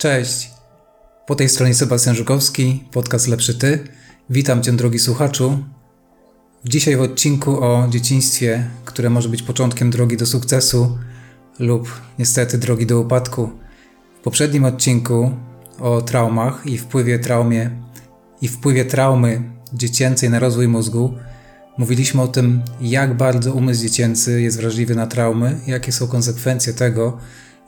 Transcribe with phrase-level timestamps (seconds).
[0.00, 0.50] Cześć.
[1.26, 3.84] Po tej stronie Sebastian Żukowski, podcast Lepszy Ty.
[4.30, 5.64] Witam Cię, drogi słuchaczu.
[6.64, 10.98] Dzisiaj w odcinku o dzieciństwie, które może być początkiem drogi do sukcesu
[11.58, 13.50] lub niestety drogi do upadku.
[14.20, 15.30] W poprzednim odcinku
[15.80, 17.70] o traumach i wpływie traumie
[18.42, 21.14] i wpływie traumy dziecięcej na rozwój mózgu
[21.78, 27.18] mówiliśmy o tym, jak bardzo umysł dziecięcy jest wrażliwy na traumy, jakie są konsekwencje tego,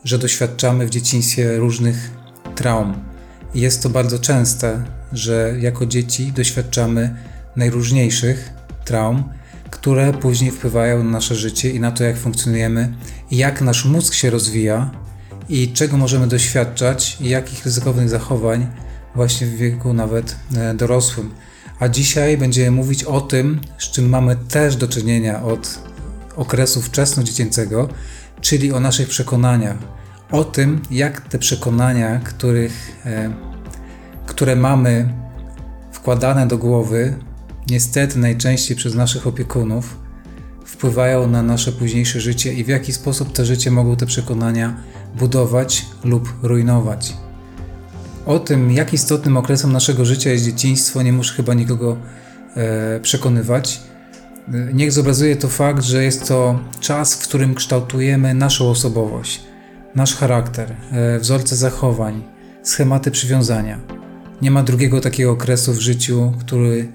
[0.05, 2.22] że doświadczamy w dzieciństwie różnych
[2.55, 2.95] traum.
[3.55, 7.17] Jest to bardzo częste, że jako dzieci doświadczamy
[7.57, 8.51] najróżniejszych
[8.85, 9.25] traum,
[9.71, 12.95] które później wpływają na nasze życie i na to, jak funkcjonujemy,
[13.31, 14.91] jak nasz mózg się rozwija,
[15.49, 18.67] i czego możemy doświadczać, i jakich ryzykownych zachowań
[19.15, 21.31] właśnie w wieku nawet e, dorosłym.
[21.79, 25.79] A dzisiaj będziemy mówić o tym, z czym mamy też do czynienia od
[26.37, 27.89] okresu wczesnodziecięcego,
[28.41, 29.77] czyli o naszych przekonaniach,
[30.33, 33.33] o tym, jak te przekonania, których, e,
[34.27, 35.09] które mamy
[35.93, 37.15] wkładane do głowy,
[37.71, 39.99] niestety najczęściej przez naszych opiekunów,
[40.65, 44.77] wpływają na nasze późniejsze życie i w jaki sposób te życie mogą te przekonania
[45.19, 47.17] budować lub rujnować.
[48.27, 51.97] O tym, jak istotnym okresem naszego życia jest dzieciństwo, nie muszę chyba nikogo
[52.57, 53.81] e, przekonywać.
[54.73, 59.41] Niech zobrazuje to fakt, że jest to czas, w którym kształtujemy naszą osobowość,
[59.95, 62.23] nasz charakter, e, wzorce zachowań,
[62.63, 63.81] schematy przywiązania.
[64.43, 66.89] Nie ma drugiego takiego okresu w życiu, który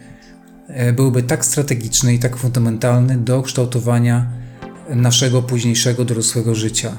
[0.67, 4.27] e, byłby tak strategiczny i tak fundamentalny do kształtowania
[4.89, 6.97] naszego późniejszego dorosłego życia.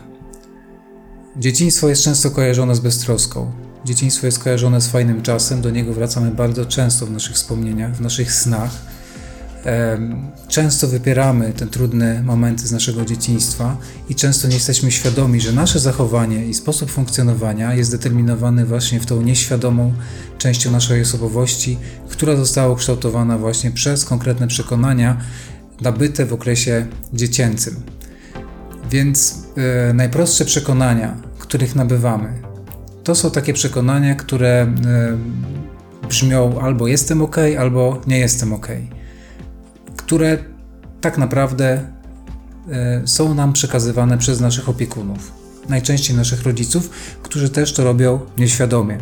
[1.37, 3.53] Dzieciństwo jest często kojarzone z beztroską.
[3.85, 8.01] Dzieciństwo jest kojarzone z fajnym czasem, do niego wracamy bardzo często w naszych wspomnieniach, w
[8.01, 8.71] naszych snach.
[10.49, 13.77] Często wypieramy te trudne momenty z naszego dzieciństwa
[14.09, 19.07] i często nie jesteśmy świadomi, że nasze zachowanie i sposób funkcjonowania jest determinowany właśnie w
[19.07, 19.93] tą nieświadomą
[20.39, 21.79] częścią naszej osobowości,
[22.09, 25.21] która została ukształtowana właśnie przez konkretne przekonania
[25.81, 27.75] nabyte w okresie dziecięcym.
[28.91, 29.39] Więc
[29.89, 32.43] e, najprostsze przekonania, których nabywamy,
[33.05, 38.69] to są takie przekonania, które e, brzmią albo jestem ok, albo nie jestem ok
[40.09, 40.39] które
[41.01, 41.85] tak naprawdę
[42.71, 45.33] e, są nam przekazywane przez naszych opiekunów,
[45.69, 46.91] najczęściej naszych rodziców,
[47.23, 48.99] którzy też to robią nieświadomie.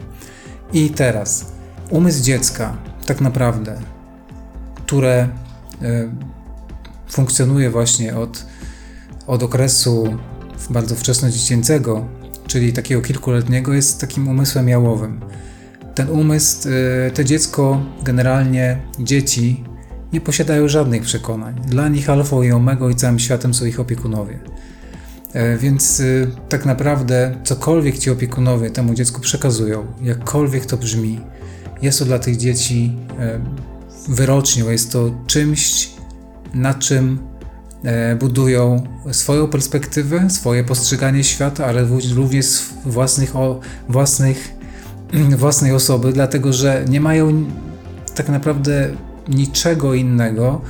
[0.72, 1.52] I teraz
[1.90, 3.80] umysł dziecka, tak naprawdę,
[4.74, 5.28] które
[5.82, 6.12] e,
[7.08, 8.46] funkcjonuje właśnie od,
[9.26, 10.18] od okresu
[10.70, 12.06] bardzo wczesnodziecięcego,
[12.46, 15.20] czyli takiego kilkuletniego, jest takim umysłem jałowym.
[15.94, 19.64] Ten umysł, e, to dziecko, generalnie dzieci
[20.12, 21.60] nie posiadają żadnych przekonań.
[21.66, 22.52] Dla nich alfą i
[22.90, 24.38] i całym światem są ich opiekunowie.
[25.32, 31.20] E, więc y, tak naprawdę cokolwiek ci opiekunowie temu dziecku przekazują, jakkolwiek to brzmi,
[31.82, 33.40] jest to dla tych dzieci e,
[34.08, 35.90] wyrocznią, jest to czymś,
[36.54, 37.18] na czym
[37.84, 41.84] e, budują swoją perspektywę, swoje postrzeganie świata, ale
[42.14, 43.32] również własnych,
[43.88, 44.54] własnych,
[45.38, 47.44] własnej osoby, dlatego że nie mają
[48.14, 48.90] tak naprawdę
[49.28, 50.60] niczego innego,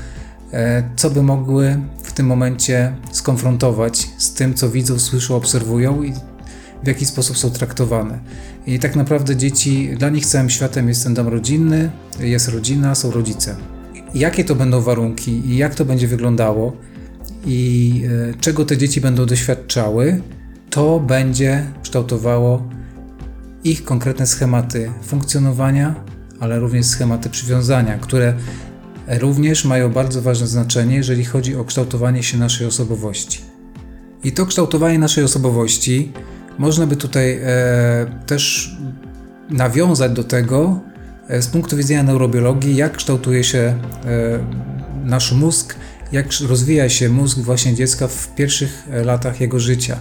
[0.52, 6.12] e, co by mogły w tym momencie skonfrontować z tym, co widzą, słyszą, obserwują i
[6.82, 8.18] w jaki sposób są traktowane.
[8.66, 11.90] I tak naprawdę dzieci, dla nich całym światem jest ten dom rodzinny,
[12.20, 13.56] jest rodzina, są rodzice.
[14.14, 16.76] Jakie to będą warunki i jak to będzie wyglądało
[17.46, 20.20] i e, czego te dzieci będą doświadczały,
[20.70, 22.68] to będzie kształtowało
[23.64, 25.94] ich konkretne schematy funkcjonowania,
[26.40, 28.34] ale również schematy przywiązania, które
[29.08, 33.40] również mają bardzo ważne znaczenie, jeżeli chodzi o kształtowanie się naszej osobowości.
[34.24, 36.12] I to kształtowanie naszej osobowości
[36.58, 38.74] można by tutaj e, też
[39.50, 40.80] nawiązać do tego
[41.28, 43.76] e, z punktu widzenia neurobiologii, jak kształtuje się e,
[45.04, 45.74] nasz mózg,
[46.12, 49.98] jak rozwija się mózg właśnie dziecka w pierwszych latach jego życia.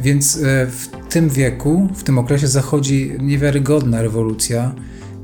[0.00, 4.74] Więc e, w tym wieku, w tym okresie zachodzi niewiarygodna rewolucja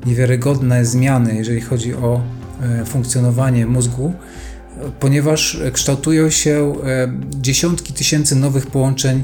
[0.05, 2.21] niewiarygodne zmiany, jeżeli chodzi o
[2.61, 4.13] e, funkcjonowanie mózgu,
[4.99, 7.11] ponieważ kształtują się e,
[7.41, 9.23] dziesiątki tysięcy nowych połączeń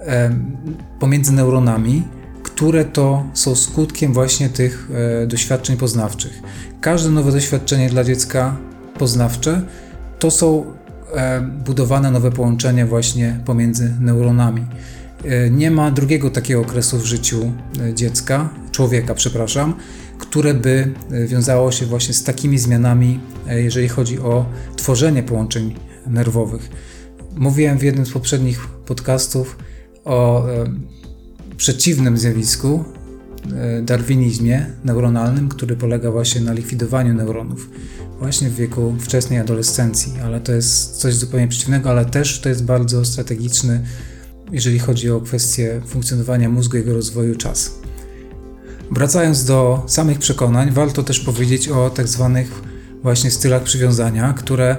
[0.00, 0.30] e,
[1.00, 2.02] pomiędzy neuronami,
[2.42, 4.90] które to są skutkiem właśnie tych
[5.26, 6.42] doświadczeń poznawczych.
[6.80, 8.56] Każde nowe doświadczenie dla dziecka
[8.98, 9.62] poznawcze
[10.18, 10.64] to są
[11.64, 14.66] budowane nowe połączenia właśnie pomiędzy neuronami.
[15.50, 17.52] Nie ma drugiego takiego okresu w życiu
[17.94, 19.74] dziecka, człowieka, przepraszam,
[20.18, 24.46] które by e, wiązało się właśnie z takimi zmianami, e, jeżeli chodzi o
[24.76, 25.74] tworzenie połączeń
[26.06, 26.70] nerwowych.
[27.36, 29.58] Mówiłem w jednym z poprzednich podcastów
[30.04, 30.64] o e,
[31.56, 32.84] przeciwnym zjawisku,
[33.82, 37.70] darwinizmie neuronalnym, który polega właśnie na likwidowaniu neuronów,
[38.18, 42.64] właśnie w wieku wczesnej adolescencji, ale to jest coś zupełnie przeciwnego, ale też to jest
[42.64, 43.80] bardzo strategiczny,
[44.52, 47.85] jeżeli chodzi o kwestię funkcjonowania mózgu, jego rozwoju, czas.
[48.90, 52.62] Wracając do samych przekonań, warto też powiedzieć o tak zwanych
[53.02, 54.76] właśnie stylach przywiązania, które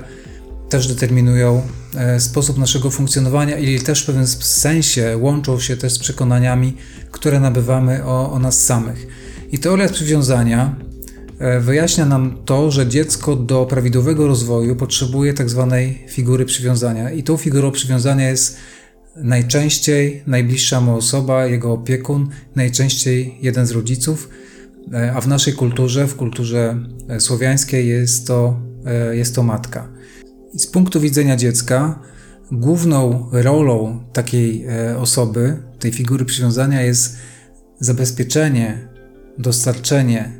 [0.69, 1.61] też determinują
[1.95, 6.77] e, sposób naszego funkcjonowania i też w pewnym sensie łączą się też z przekonaniami,
[7.11, 9.07] które nabywamy o, o nas samych.
[9.51, 10.75] I teoria przywiązania
[11.39, 17.11] e, wyjaśnia nam to, że dziecko do prawidłowego rozwoju potrzebuje tak zwanej figury przywiązania.
[17.11, 18.57] I tą figurą przywiązania jest
[19.23, 24.29] najczęściej najbliższa mu osoba, jego opiekun, najczęściej jeden z rodziców,
[24.93, 26.75] e, a w naszej kulturze, w kulturze
[27.19, 28.59] słowiańskiej jest to,
[29.11, 29.89] jest to matka.
[30.53, 31.99] I z punktu widzenia dziecka,
[32.51, 37.17] główną rolą takiej e, osoby, tej figury przywiązania jest
[37.79, 38.87] zabezpieczenie,
[39.37, 40.31] dostarczenie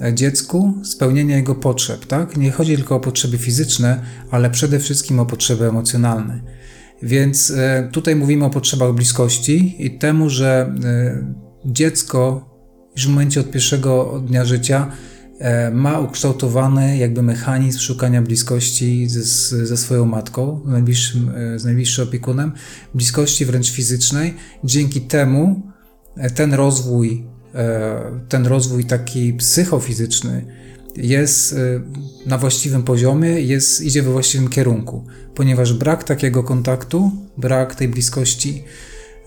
[0.00, 2.06] e, dziecku spełnienia jego potrzeb.
[2.06, 2.36] Tak?
[2.36, 6.40] Nie chodzi tylko o potrzeby fizyczne, ale przede wszystkim o potrzeby emocjonalne.
[7.02, 10.74] Więc e, tutaj mówimy o potrzebach bliskości i temu, że
[11.64, 12.48] dziecko
[12.96, 14.92] już w momencie od pierwszego dnia życia
[15.42, 22.08] E, ma ukształtowany jakby mechanizm szukania bliskości ze, ze swoją matką, najbliższym, e, z najbliższym
[22.08, 22.52] opiekunem,
[22.94, 24.34] bliskości wręcz fizycznej.
[24.64, 25.62] Dzięki temu
[26.16, 27.32] e, ten rozwój,
[28.28, 30.46] ten rozwój taki psychofizyczny
[30.96, 31.56] jest
[32.26, 35.04] na właściwym poziomie, jest, idzie we właściwym kierunku,
[35.34, 38.64] ponieważ brak takiego kontaktu, brak tej bliskości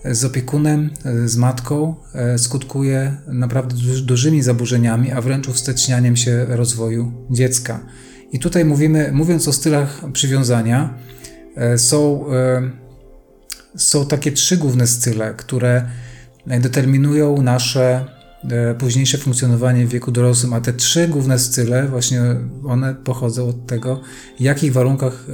[0.04, 0.90] z opiekunem,
[1.24, 7.86] z matką e, skutkuje naprawdę dużymi zaburzeniami, a wręcz ustecznianiem się rozwoju dziecka.
[8.32, 10.94] I tutaj mówimy, mówiąc o stylach przywiązania,
[11.56, 12.70] e, są, e,
[13.76, 15.88] są takie trzy główne style, które
[16.46, 18.15] determinują nasze E,
[18.78, 22.20] późniejsze funkcjonowanie w wieku dorosłym, a te trzy główne style, właśnie
[22.64, 24.00] one pochodzą od tego,
[24.38, 25.26] w jakich warunkach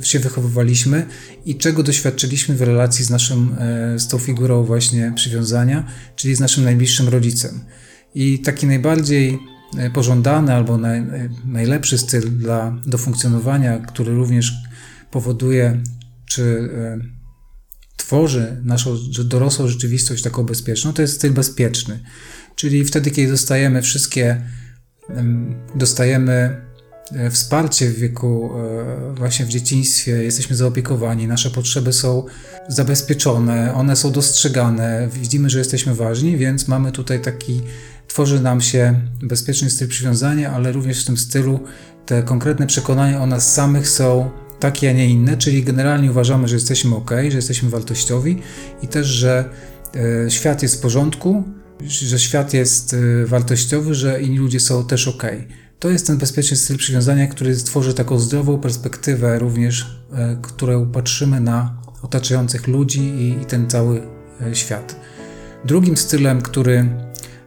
[0.00, 1.06] e, się wychowywaliśmy
[1.44, 6.40] i czego doświadczyliśmy w relacji z naszym, e, z tą figurą właśnie przywiązania, czyli z
[6.40, 7.60] naszym najbliższym rodzicem.
[8.14, 9.38] I taki najbardziej
[9.92, 11.02] pożądany albo naj,
[11.44, 14.52] najlepszy styl dla, do funkcjonowania, który również
[15.10, 15.82] powoduje,
[16.26, 16.68] czy
[18.06, 22.00] tworzy naszą dorosłą rzeczywistość taką bezpieczną, to jest styl bezpieczny.
[22.56, 24.42] Czyli wtedy, kiedy dostajemy wszystkie,
[25.74, 26.60] dostajemy
[27.12, 32.24] e, wsparcie w wieku, e, właśnie w dzieciństwie, jesteśmy zaopiekowani, nasze potrzeby są
[32.68, 37.62] zabezpieczone, one są dostrzegane, widzimy, że jesteśmy ważni, więc mamy tutaj taki,
[38.08, 41.60] tworzy nam się bezpieczny styl przywiązania, ale również w tym stylu
[42.06, 44.30] te konkretne przekonania o nas samych są
[44.60, 48.38] takie, a nie inne, czyli generalnie uważamy, że jesteśmy ok, że jesteśmy wartościowi
[48.82, 49.50] i też, że
[50.26, 51.44] e, świat jest w porządku,
[51.84, 55.22] że świat jest y, wartościowy, że inni ludzie są też ok.
[55.78, 61.40] To jest ten bezpieczny styl przywiązania, który stworzy taką zdrową perspektywę również, e, którą patrzymy
[61.40, 64.02] na otaczających ludzi i, i ten cały
[64.40, 65.00] e, świat.
[65.64, 66.88] Drugim stylem, który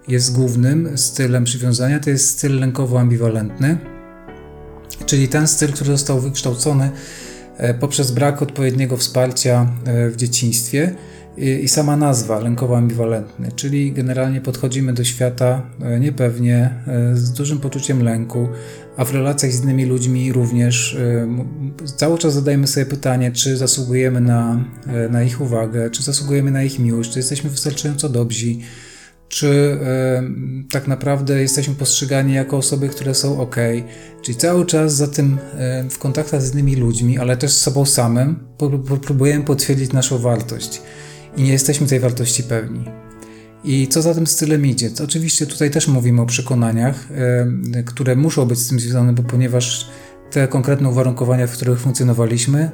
[0.07, 3.77] jest głównym stylem przywiązania, to jest styl lękowo-ambiwalentny,
[5.05, 6.91] czyli ten styl, który został wykształcony
[7.57, 10.95] e, poprzez brak odpowiedniego wsparcia w dzieciństwie
[11.39, 18.03] i, sama nazwa lękowo-ambiwalentny, czyli generalnie podchodzimy do świata e, niepewnie, e, z dużym poczuciem
[18.03, 18.47] lęku,
[18.97, 21.27] a w relacjach z innymi ludźmi również e,
[21.97, 24.65] cały czas zadajemy sobie pytanie, czy zasługujemy na,
[25.09, 28.56] na ich uwagę, czy zasługujemy na ich miłość, czy jesteśmy wystarczająco dobrzy,
[29.30, 29.78] czy
[30.71, 33.56] tak naprawdę jesteśmy postrzegani jako osoby, które są ok.
[34.21, 35.38] Czyli cały czas za tym
[35.90, 38.40] w kontaktach z innymi ludźmi, ale też z sobą samym,
[39.02, 40.81] próbujemy potwierdzić naszą wartość
[41.38, 42.86] i nie jesteśmy tej wartości pewni.
[43.64, 44.90] I co za tym stylem idzie?
[44.90, 49.24] To oczywiście tutaj też mówimy o przekonaniach, e, które muszą być z tym związane, bo
[49.24, 49.90] ponieważ
[50.31, 52.71] te konkretne uwarunkowania, w których funkcjonowaliśmy,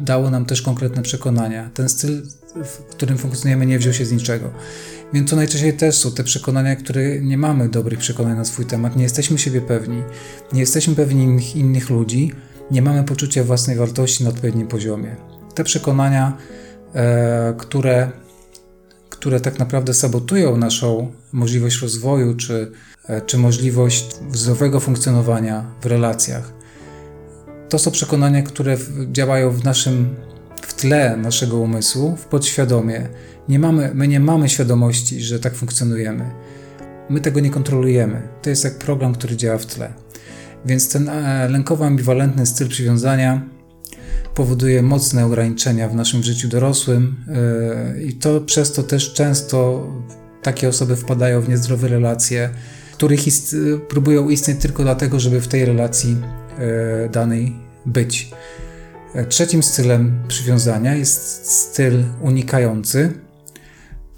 [0.00, 1.70] dało nam też konkretne przekonania.
[1.74, 2.22] Ten styl,
[2.64, 4.50] w którym funkcjonujemy, nie wziął się z niczego.
[5.12, 8.96] Więc to najczęściej też są te przekonania, które nie mamy dobrych przekonań na swój temat,
[8.96, 10.02] nie jesteśmy siebie pewni,
[10.52, 12.32] nie jesteśmy pewni innych, innych ludzi,
[12.70, 15.16] nie mamy poczucia własnej wartości na odpowiednim poziomie.
[15.54, 16.36] Te przekonania
[16.94, 18.10] E, które,
[19.10, 22.72] które tak naprawdę sabotują naszą możliwość rozwoju czy,
[23.08, 26.52] e, czy możliwość zdrowego funkcjonowania w relacjach.
[27.68, 28.76] To są przekonania, które
[29.12, 30.16] działają w naszym
[30.62, 33.08] w tle naszego umysłu, w podświadomie.
[33.48, 36.30] Nie mamy, my nie mamy świadomości, że tak funkcjonujemy.
[37.08, 38.22] My tego nie kontrolujemy.
[38.42, 39.92] To jest jak program, który działa w tle.
[40.66, 43.42] Więc ten e, lękowo-ambiwalentny styl przywiązania
[44.34, 49.86] powoduje mocne ograniczenia w naszym życiu dorosłym e, i to przez to też często
[50.42, 52.50] takie osoby wpadają w niezdrowe relacje,
[52.92, 53.56] których ist
[53.88, 56.16] próbują istnieć tylko dlatego, żeby w tej relacji
[56.58, 58.30] e, danej być.
[59.14, 63.12] E, trzecim stylem przywiązania jest styl unikający,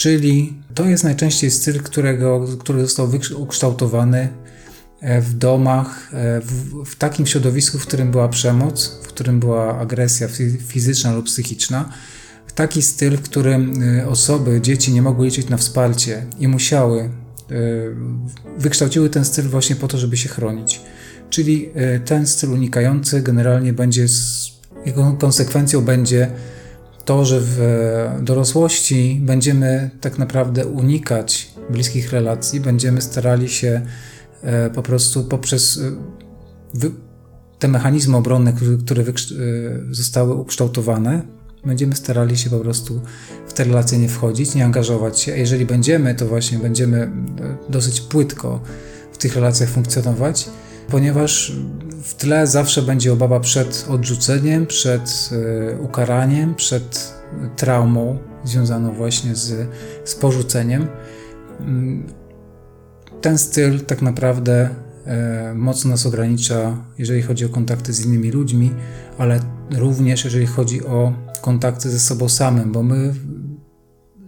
[0.00, 4.28] czyli to jest najczęściej styl, którego, który został ukształtowany
[5.00, 9.78] e, w domach, e, w, w, takim środowisku, w którym była przemoc, w którym była
[9.78, 10.28] agresja
[10.66, 11.92] fizyczna lub psychiczna.
[12.54, 17.10] Taki styl, w którym osoby, dzieci nie mogły liczyć na wsparcie i musiały,
[18.58, 20.80] wykształciły ten styl właśnie po to, żeby się chronić.
[21.30, 21.68] Czyli
[22.04, 24.06] ten styl unikający generalnie będzie
[24.86, 26.30] jego konsekwencją będzie
[27.10, 27.58] to, że w
[28.22, 33.80] dorosłości będziemy tak naprawdę unikać bliskich relacji, będziemy starali się
[34.42, 35.80] e, po prostu poprzez
[36.84, 36.90] e,
[37.58, 38.52] te mechanizmy obronne,
[38.84, 39.06] które e,
[39.90, 41.22] zostały ukształtowane,
[41.64, 43.00] będziemy starali się po prostu
[43.48, 45.32] w te relacje nie wchodzić, nie angażować się.
[45.32, 47.10] A jeżeli będziemy, to właśnie będziemy
[47.68, 48.60] dosyć płytko
[49.12, 50.48] w tych relacjach funkcjonować,
[50.88, 51.52] ponieważ
[52.02, 57.14] w tle zawsze będzie obawa przed odrzuceniem, przed e, ukaraniem, przed
[57.56, 59.68] traumą związaną właśnie z,
[60.04, 60.86] z porzuceniem.
[61.60, 62.06] Mm,
[63.20, 64.68] ten styl tak naprawdę
[65.06, 68.70] e, mocno nas ogranicza, jeżeli chodzi o kontakty z innymi ludźmi,
[69.18, 69.40] ale
[69.70, 73.14] również jeżeli chodzi o kontakty ze sobą samym, bo my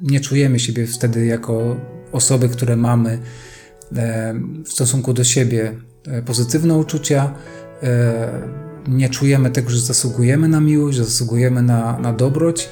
[0.02, 1.76] nie czujemy siebie wtedy jako
[2.12, 3.18] osoby, które mamy
[3.96, 5.74] e, w stosunku do siebie
[6.26, 7.34] pozytywne uczucia,
[8.88, 12.68] nie czujemy tego, że zasługujemy na miłość, że zasługujemy na, na dobroć.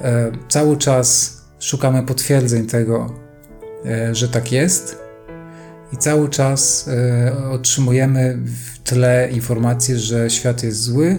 [0.00, 3.14] E, cały czas szukamy potwierdzeń tego,
[3.86, 4.98] e, że tak jest,
[5.92, 6.90] i cały czas
[7.50, 11.18] otrzymujemy w tle informacje, że świat jest zły,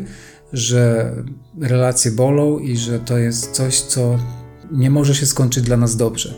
[0.54, 1.14] że
[1.62, 4.20] relacje bolą i że to jest coś, co
[4.72, 6.34] nie może się skończyć dla nas dobrze.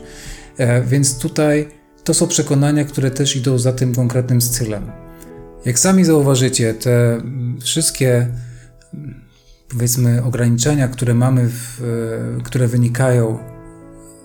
[0.86, 1.68] Więc tutaj
[2.04, 5.01] to są przekonania, które też idą za tym konkretnym stylem.
[5.64, 7.22] Jak sami zauważycie, te
[7.60, 8.28] wszystkie
[9.68, 11.80] powiedzmy ograniczenia, które mamy, w,
[12.44, 13.38] które wynikają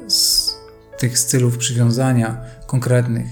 [0.07, 0.51] z
[0.99, 3.27] tych stylów przywiązania konkretnych,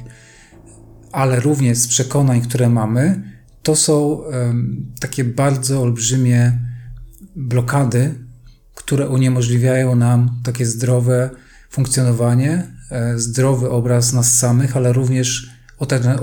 [1.12, 3.22] ale również z przekonań, które mamy,
[3.64, 4.24] to są
[5.00, 6.60] takie bardzo olbrzymie
[7.36, 8.14] blokady,
[8.76, 11.30] które uniemożliwiają nam takie zdrowe
[11.70, 15.50] funkcjonowanie, e, zdrowy obraz nas samych, ale również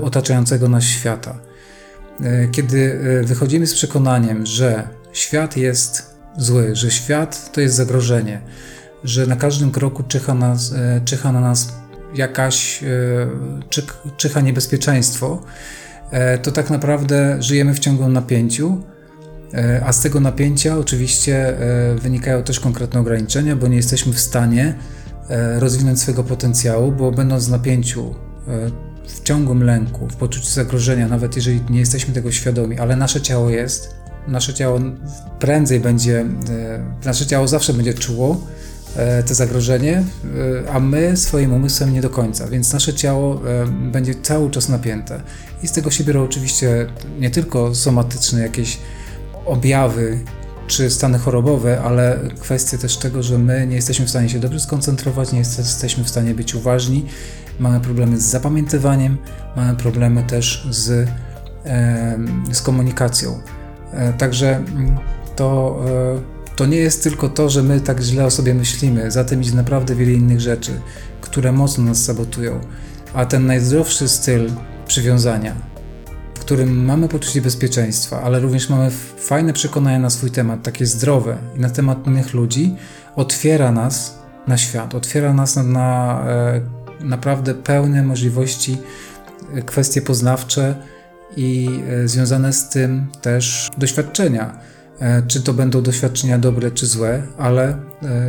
[0.01, 1.39] otaczającego nas świata.
[2.21, 8.41] E, kiedy e, wychodzimy z przekonaniem, że świat jest zły, że świat to jest zagrożenie,
[9.03, 11.73] że na każdym kroku czyha, nas, e, czyha na nas
[12.15, 12.83] jakaś
[14.17, 15.43] czyha niebezpieczeństwo,
[16.43, 18.83] to tak naprawdę żyjemy w ciągłym napięciu,
[19.85, 21.57] a z tego napięcia oczywiście
[22.01, 24.75] wynikają też konkretne ograniczenia, bo nie jesteśmy w stanie
[25.59, 28.15] rozwinąć swojego potencjału, bo będąc w napięciu
[29.07, 33.49] w ciągłym lęku, w poczuciu zagrożenia, nawet jeżeli nie jesteśmy tego świadomi, ale nasze ciało
[33.49, 33.95] jest,
[34.27, 34.79] nasze ciało
[35.39, 36.25] prędzej będzie, e,
[37.05, 38.41] nasze ciało zawsze będzie czuło
[38.95, 40.03] e, to zagrożenie,
[40.65, 43.41] e, a my swoim umysłem nie do końca, więc nasze ciało
[43.91, 45.21] będzie cały czas napięte.
[45.63, 46.87] I z tego się biorą oczywiście
[47.19, 48.77] nie tylko somatyczne jakieś
[49.45, 50.19] objawy
[50.67, 54.59] czy stany chorobowe, ale kwestie też tego, że my nie jesteśmy w stanie się dobrze
[54.59, 57.05] skoncentrować, nie jesteśmy w stanie być uważni,
[57.59, 59.17] mamy problemy z zapamiętywaniem,
[59.55, 61.09] mamy problemy też z,
[62.51, 63.39] z komunikacją.
[63.93, 64.97] E, także mm,
[65.35, 69.23] to, e, to nie jest tylko to, że my tak źle o sobie myślimy, za
[69.23, 70.71] tym idzie naprawdę wiele innych rzeczy,
[71.21, 72.59] które mocno nas sabotują.
[73.13, 74.51] A ten najzdrowszy styl
[74.87, 75.55] przywiązania,
[76.35, 81.37] w którym mamy poczucie bezpieczeństwa, ale również mamy fajne przekonania na swój temat, takie zdrowe
[81.57, 82.75] i na temat innych ludzi,
[83.15, 86.61] otwiera nas na świat, otwiera nas na, na e,
[87.03, 88.77] naprawdę pełne możliwości,
[89.53, 90.75] e, kwestie poznawcze
[91.37, 94.59] i e, związane z tym też doświadczenia.
[94.99, 97.77] E, czy to będą doświadczenia dobre czy złe, ale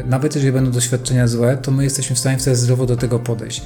[0.07, 3.63] nawet jeżeli będą doświadczenia złe, to my jesteśmy w stanie wtedy zdrowo do tego podejść.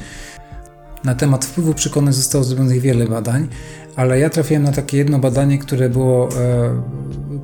[1.04, 3.48] Na temat wpływu przekonań zostało zrobionych wiele badań,
[3.96, 6.28] ale ja trafiłem na takie jedno badanie, które było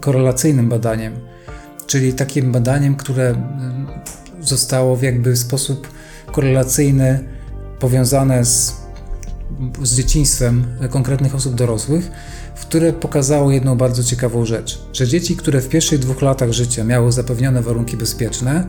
[0.01, 1.13] korelacyjnym badaniem,
[1.87, 3.35] czyli takim badaniem, które
[4.41, 5.89] zostało w jakby sposób
[6.33, 7.25] korelacyjny
[7.85, 8.77] powiązane z,
[9.83, 12.11] z dzieciństwem konkretnych osób dorosłych,
[12.61, 17.13] które pokazało jedną bardzo ciekawą rzecz, że dzieci, które w pierwszych dwóch latach życia miały
[17.13, 18.67] zapewnione warunki bezpieczne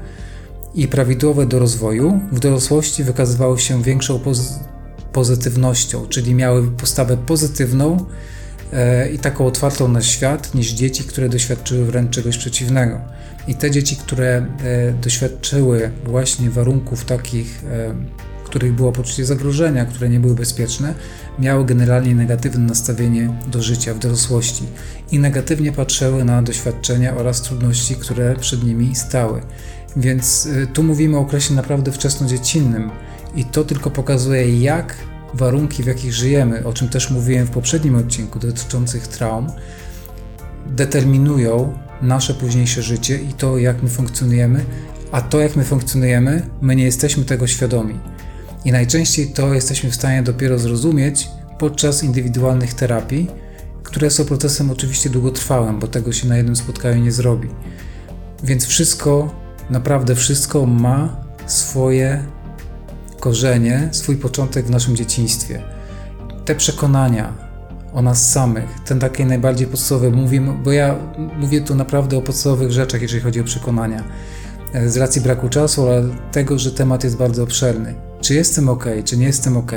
[0.74, 4.60] i prawidłowe do rozwoju, w dorosłości wykazywały się większą poz
[5.14, 8.06] pozytywnością, czyli miały postawę pozytywną
[8.74, 13.02] e, i taką otwartą na świat, niż dzieci, które doświadczyły wręcz czegoś przeciwnego.
[13.48, 17.96] I te dzieci, które e, doświadczyły właśnie warunków takich e,
[18.56, 20.94] których było poczucie zagrożenia, które nie były bezpieczne,
[21.40, 24.64] miały generalnie negatywne nastawienie do życia w dorosłości
[25.12, 29.42] i negatywnie patrzyły na doświadczenia oraz trudności, które przed nimi stały.
[29.96, 32.92] Więc y, tu mówimy o okresie naprawdę wczesnodziecinnym
[33.36, 34.96] i to tylko pokazuje, jak
[35.34, 39.48] warunki, w jakich żyjemy, o czym też mówiłem w poprzednim odcinku dotyczących traum,
[40.68, 44.66] determinują nasze późniejsze życie i to, jak my funkcjonujemy,
[45.12, 48.15] a to, jak my funkcjonujemy, my nie jesteśmy tego świadomi.
[48.66, 51.30] I najczęściej to jesteśmy w stanie dopiero zrozumieć
[51.60, 53.28] podczas indywidualnych terapii,
[53.84, 57.50] które są procesem oczywiście długotrwałym, bo tego się na jednym spotkaniu nie zrobi.
[58.44, 59.36] Więc wszystko,
[59.70, 62.24] naprawdę wszystko ma swoje
[63.20, 65.62] korzenie, swój początek w naszym dzieciństwie.
[66.46, 67.34] Te przekonania
[67.94, 70.96] o nas samych, ten takie najbardziej podstawowe, mówię, bo ja
[71.38, 74.04] mówię tu naprawdę o podstawowych rzeczach, jeżeli chodzi o przekonania
[74.76, 77.94] E, z racji braku czasu, ale tego, że temat jest bardzo obszerny.
[78.26, 79.72] Czy jestem ok, czy nie jestem ok,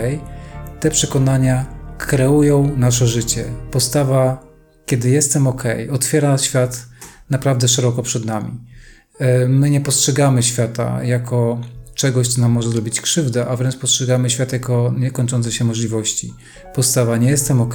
[0.81, 1.67] te przekonania
[1.99, 3.45] kreują nasze życie.
[3.71, 4.47] Postawa,
[4.87, 6.87] kiedy jestem ok, otwiera świat
[7.31, 8.61] naprawdę szeroko przed nami.
[9.19, 11.61] E, my nie postrzegamy świata jako
[11.95, 16.35] czegoś, co nam może zrobić krzywdę, a wręcz postrzegamy świat jako niekończące się możliwości.
[16.75, 17.75] Postawa nie jestem ok,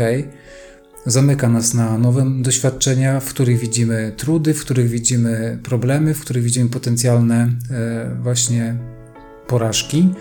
[1.06, 6.44] zamyka nas na nowe doświadczenia, w których widzimy trudy, w których widzimy problemy, w których
[6.44, 8.75] widzimy potencjalne e, właśnie
[9.48, 10.13] porażki,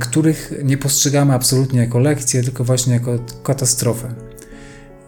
[0.00, 4.14] których nie postrzegamy absolutnie jako lekcje, tylko właśnie jako katastrofę.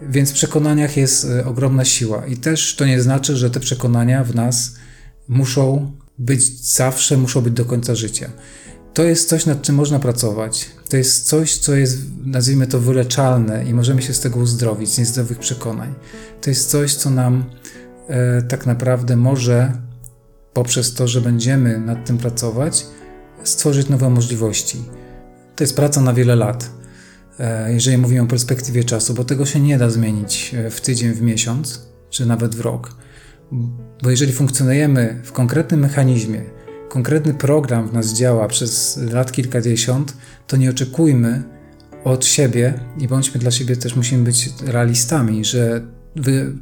[0.03, 4.25] Więc w przekonaniach jest e, ogromna siła i też to nie znaczy, że te przekonania
[4.25, 4.75] w nas
[5.29, 8.31] muszą być zawsze, muszą być do końca życia
[8.97, 10.71] to jest coś, nad czym można pracować.
[10.89, 14.99] To jest coś, co jest, nazwijmy to, wyleczalne i możemy się z tego uzdrowić, z
[14.99, 15.95] niezdrowych przekonań.
[16.41, 17.45] To jest coś, co nam
[18.09, 19.73] e, tak naprawdę może,
[20.53, 22.87] poprzez to, że będziemy nad tym pracować,
[23.45, 24.79] stworzyć nowe możliwości.
[25.57, 26.71] To jest praca na wiele lat,
[27.39, 31.13] e, jeżeli mówimy o perspektywie czasu, bo tego się nie da zmienić e, w tydzień,
[31.13, 32.97] w miesiąc, czy nawet w rok.
[34.03, 36.43] Bo jeżeli funkcjonujemy w konkretnym mechanizmie,
[36.89, 41.43] konkretny program w nas działa przez lat kilkadziesiąt, to nie oczekujmy
[42.05, 45.81] od siebie i bądźmy dla siebie też musimy być realistami, że
[46.17, 46.53] wy,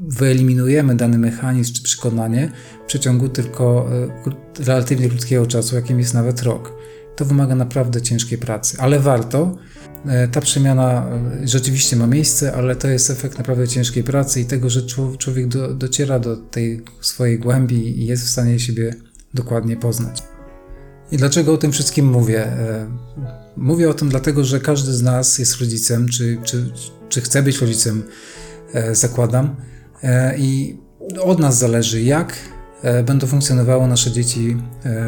[0.00, 2.52] wyeliminujemy dany mechanizm czy przekonanie
[2.84, 3.88] w przeciągu tylko
[4.58, 6.72] e, relatywnie krótkiego czasu, jakim jest nawet rok.
[7.16, 9.56] To wymaga naprawdę ciężkiej pracy, ale warto.
[10.06, 11.06] E, ta przemiana
[11.42, 14.82] e, rzeczywiście ma miejsce, ale to jest efekt naprawdę ciężkiej pracy i tego, że
[15.18, 18.94] człowiek do, dociera do tej swojej głębi i jest w stanie siebie
[19.34, 20.22] dokładnie poznać.
[21.12, 22.52] I dlaczego o tym wszystkim mówię?
[23.56, 26.72] Mówię o tym dlatego, że każdy z nas jest rodzicem, czy, czy,
[27.08, 28.02] czy chce być rodzicem,
[28.92, 29.56] zakładam.
[30.02, 30.78] E, I
[31.20, 32.36] od nas zależy, jak
[33.04, 34.56] będą funkcjonowały nasze dzieci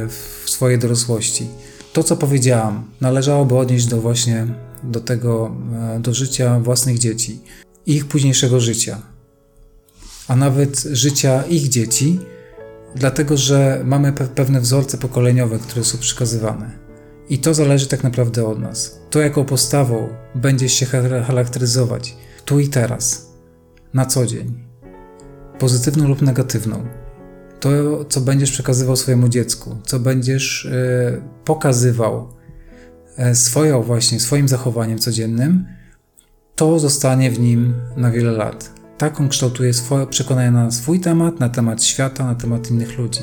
[0.08, 1.46] w swojej dorosłości.
[1.92, 4.46] To, co powiedziałam, należałoby odnieść do właśnie
[4.82, 5.56] do tego,
[6.00, 7.40] do życia własnych dzieci,
[7.86, 9.02] ich późniejszego życia,
[10.28, 12.20] a nawet życia ich dzieci,
[12.94, 16.70] dlatego że mamy pewne wzorce pokoleniowe, które są przekazywane.
[17.28, 18.98] I to zależy tak naprawdę od nas.
[19.10, 20.86] To, jaką postawą będziesz się
[21.26, 23.26] charakteryzować tu i teraz,
[23.94, 24.71] na co dzień,
[25.62, 26.86] pozytywną lub negatywną.
[27.60, 27.70] To,
[28.08, 32.28] co będziesz przekazywał swojemu dziecku, co będziesz y, pokazywał
[33.30, 35.66] y, swoją właśnie, swoim zachowaniem codziennym,
[36.56, 41.40] to zostanie w nim na wiele lat tak on kształtuje swoje przekonania na swój temat,
[41.40, 43.20] na temat świata, na temat innych ludzi.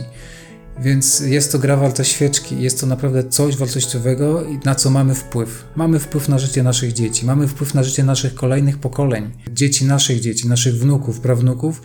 [0.79, 5.65] Więc jest to gra walta świeczki, jest to naprawdę coś wartościowego, na co mamy wpływ.
[5.75, 10.19] Mamy wpływ na życie naszych dzieci, mamy wpływ na życie naszych kolejnych pokoleń, dzieci naszych
[10.19, 11.81] dzieci, naszych wnuków, prawnuków,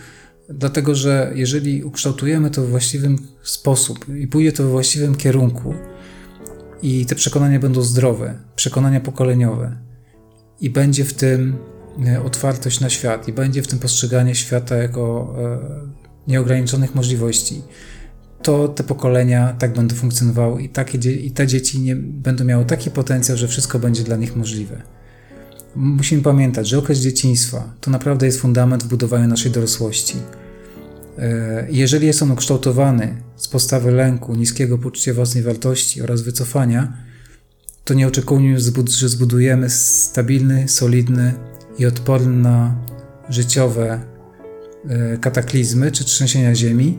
[0.48, 5.74] dlatego że jeżeli ukształtujemy to w właściwym sposób i pójdzie to we właściwym kierunku,
[6.82, 9.76] i te przekonania będą zdrowe, przekonania pokoleniowe,
[10.60, 11.56] i będzie w tym
[12.06, 17.62] E, otwartość na świat i będzie w tym postrzeganie świata jako e, nieograniczonych możliwości,
[18.42, 22.90] to te pokolenia tak będą funkcjonowały i, takie, i te dzieci nie, będą miały taki
[22.90, 24.82] potencjał, że wszystko będzie dla nich możliwe.
[25.76, 30.16] Musimy pamiętać, że okres dzieciństwa to naprawdę jest fundament w budowaniu naszej dorosłości.
[31.18, 36.92] E, jeżeli jest on ukształtowany z postawy lęku, niskiego poczucia własnej wartości oraz wycofania,
[37.84, 41.34] to nie oczekujmy, że zbudujemy stabilny, solidny
[41.78, 42.76] i odporny na
[43.28, 44.00] życiowe
[44.88, 46.98] e, kataklizmy czy trzęsienia ziemi,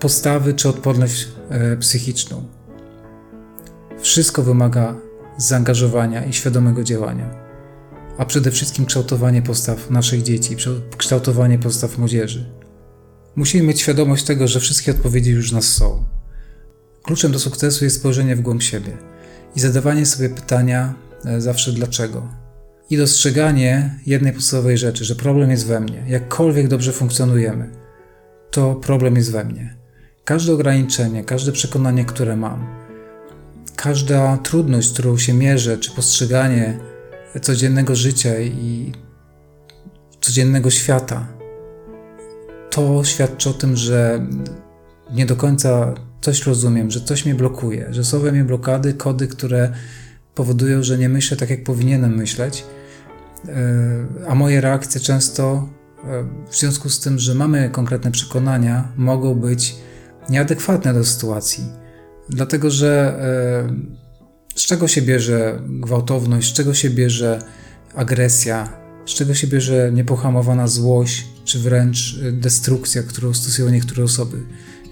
[0.00, 2.42] postawy czy odporność e, psychiczną.
[4.00, 4.96] Wszystko wymaga
[5.38, 7.45] zaangażowania i świadomego działania,
[8.18, 10.56] a przede wszystkim kształtowanie postaw naszych dzieci,
[10.96, 12.50] kształtowanie postaw młodzieży.
[13.36, 16.04] Musimy mieć świadomość tego, że wszystkie odpowiedzi już nas są.
[17.02, 18.92] Kluczem do sukcesu jest spojrzenie w głąb siebie.
[19.56, 22.28] i zadawanie sobie pytania e, zawsze dlaczego.
[22.90, 26.04] I dostrzeganie jednej podstawowej rzeczy, że problem jest we mnie.
[26.08, 27.70] Jakkolwiek dobrze funkcjonujemy,
[28.50, 29.76] to problem jest we mnie.
[30.24, 32.66] Każde ograniczenie, każde przekonanie, które mam,
[33.76, 36.78] każda trudność, którą się mierzę, czy postrzeganie
[37.40, 38.92] codziennego życia i
[40.20, 41.26] codziennego świata,
[42.70, 44.26] to świadczy o tym, że
[45.10, 49.28] nie do końca coś rozumiem, że coś mnie blokuje, że są we mnie blokady, kody,
[49.28, 49.72] które
[50.34, 52.64] powodują, że nie myślę tak, jak powinienem myśleć.
[53.48, 55.68] E, a moje reakcje często,
[56.04, 59.76] e, w związku z tym, że mamy konkretne przekonania, mogą być
[60.28, 61.64] nieadekwatne do sytuacji.
[62.28, 64.05] Dlatego, że e,
[64.56, 67.42] z czego się bierze gwałtowność, z czego się bierze
[67.94, 68.72] agresja,
[69.06, 74.42] z czego się bierze niepohamowana złość, czy wręcz destrukcja, którą stosują niektóre osoby?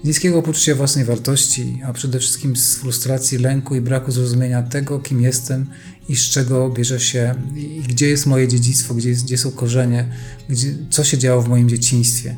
[0.03, 5.21] Niskiego poczucia własnej wartości, a przede wszystkim z frustracji, lęku i braku zrozumienia tego, kim
[5.21, 5.65] jestem
[6.09, 10.09] i z czego bierze się, i gdzie jest moje dziedzictwo, gdzie, jest, gdzie są korzenie,
[10.49, 12.35] gdzie, co się działo w moim dzieciństwie.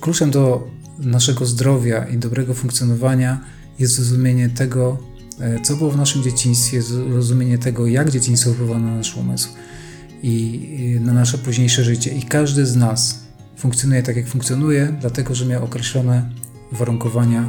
[0.00, 3.44] Kluczem do naszego zdrowia i dobrego funkcjonowania
[3.78, 4.98] jest zrozumienie tego,
[5.62, 9.48] co było w naszym dzieciństwie, zrozumienie tego, jak dzieciństwo wpływa na nasz umysł
[10.22, 12.14] i na nasze późniejsze życie.
[12.14, 13.18] I każdy z nas
[13.56, 16.30] funkcjonuje tak, jak funkcjonuje, dlatego że miał określone
[16.72, 17.48] uwarunkowania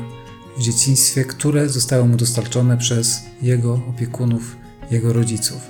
[0.57, 4.55] w dzieciństwie, które zostały mu dostarczone przez jego opiekunów,
[4.91, 5.61] jego rodziców.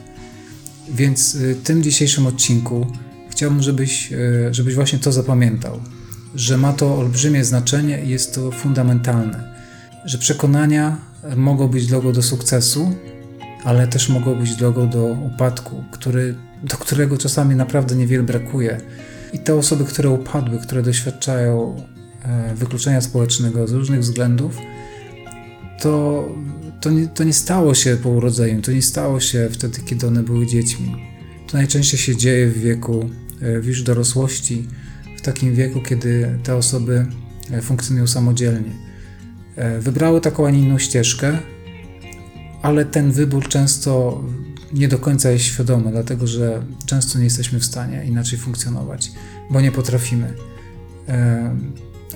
[0.89, 2.87] Więc y, w tym dzisiejszym odcinku
[3.29, 5.79] chciałbym, żebyś, y, żebyś właśnie to zapamiętał,
[6.35, 9.53] że ma to olbrzymie znaczenie i jest to fundamentalne,
[10.05, 10.97] że przekonania
[11.35, 12.95] mogą być drogą do sukcesu,
[13.63, 18.81] ale też mogą być drogą do upadku, który, do którego czasami naprawdę niewiele brakuje.
[19.33, 21.75] I te osoby, które upadły, które doświadczają
[22.23, 24.57] E, wykluczenia społecznego z różnych względów,
[25.81, 26.25] to,
[26.81, 30.23] to, nie, to nie stało się po urodzeniu, to nie stało się wtedy, kiedy one
[30.23, 30.95] były dziećmi.
[31.47, 33.09] To najczęściej się dzieje w wieku
[33.41, 34.67] e, w już dorosłości,
[35.17, 37.05] w takim wieku, kiedy te osoby
[37.51, 38.88] e, funkcjonują samodzielnie.
[39.79, 41.37] Wybrały taką, a nie inną ścieżkę,
[42.61, 44.23] ale ten wybór często
[44.73, 49.11] nie do końca jest świadomy, dlatego że często nie jesteśmy w stanie inaczej funkcjonować,
[49.51, 50.33] bo nie potrafimy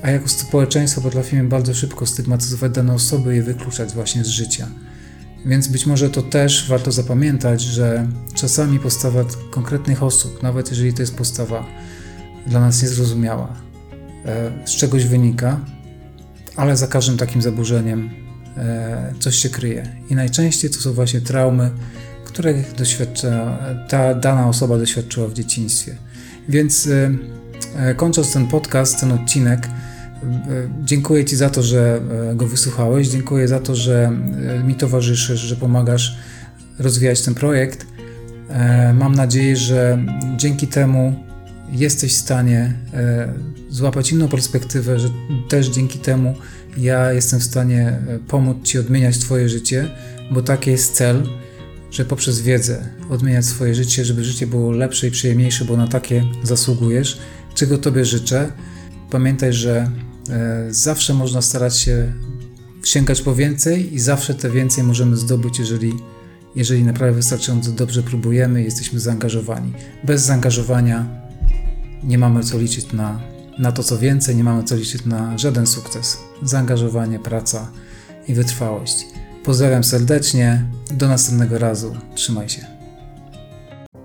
[0.03, 4.67] a jako społeczeństwo potrafimy bardzo szybko stygmatyzować dane osoby i wykluczać właśnie z życia.
[5.45, 11.01] Więc być może to też warto zapamiętać, że czasami postawa konkretnych osób, nawet jeżeli to
[11.01, 11.65] jest postawa
[12.47, 13.56] dla nas niezrozumiała,
[14.25, 15.60] e, z czegoś wynika,
[16.55, 18.09] ale za każdym takim zaburzeniem
[18.57, 19.95] e, coś się kryje.
[20.09, 21.71] I najczęściej to są właśnie traumy,
[22.25, 23.57] których doświadcza,
[23.89, 25.95] ta dana osoba doświadczyła w dzieciństwie.
[26.49, 26.89] Więc
[27.75, 29.67] e, kończąc ten podcast, ten odcinek,
[30.23, 33.07] E, dziękuję Ci za to, że e, go wysłuchałeś.
[33.07, 34.11] Dziękuję za to, że
[34.59, 36.17] e, mi towarzyszysz, że pomagasz
[36.79, 37.87] rozwijać ten projekt.
[38.93, 40.05] Mam nadzieję, że
[40.37, 41.23] dzięki temu
[41.73, 42.73] jesteś w stanie
[43.69, 45.09] złapać inną perspektywę, że
[45.49, 46.36] też dzięki temu
[46.77, 49.89] ja jestem w stanie pomóc Ci odmieniać Twoje życie,
[50.31, 51.23] bo taki jest cel,
[51.91, 56.23] że poprzez wiedzę odmieniać swoje życie, żeby życie było lepsze i przyjemniejsze, bo na takie
[56.43, 57.17] zasługujesz,
[57.55, 58.51] czego Tobie życzę.
[59.09, 59.91] Pamiętaj, że
[60.29, 62.13] E, zawsze można starać się
[62.83, 65.93] sięgać po więcej i zawsze te więcej możemy zdobyć, jeżeli,
[66.55, 69.73] jeżeli naprawdę wystarczająco dobrze próbujemy jesteśmy zaangażowani.
[70.03, 71.22] Bez zaangażowania
[72.03, 73.19] nie mamy co liczyć na,
[73.59, 76.17] na to, co więcej, nie mamy co liczyć na żaden sukces.
[76.43, 77.71] Zaangażowanie, praca
[78.27, 79.05] i wytrwałość.
[79.43, 82.65] Pozdrawiam serdecznie, do następnego razu, trzymaj się.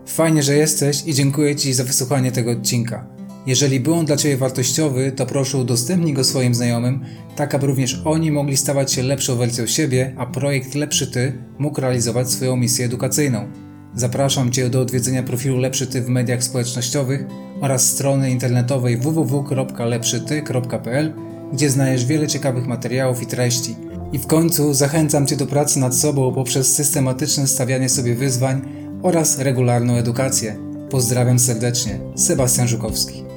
[0.07, 3.07] Fajnie, że jesteś i dziękuję Ci za wysłuchanie tego odcinka.
[3.47, 7.05] Jeżeli był on dla Ciebie wartościowy, to proszę udostępnij go swoim znajomym,
[7.37, 11.81] tak aby również oni mogli stawać się lepszą wersją siebie, a projekt Lepszy Ty mógł
[11.81, 13.68] realizować swoją misję edukacyjną.
[13.95, 17.27] Zapraszam Cię do odwiedzenia profilu Lepszy Ty w mediach społecznościowych
[17.61, 21.15] oraz strony internetowej www.lepszyty.pl,
[21.53, 23.77] gdzie znajdziesz wiele ciekawych materiałów i treści.
[24.13, 28.63] I w końcu zachęcam Cię do pracy nad sobą poprzez systematyczne stawianie sobie wyzwań
[29.03, 30.57] oraz regularną edukację.
[30.91, 33.28] Pozdrawiam serdecznie, Sebastian Żukowski.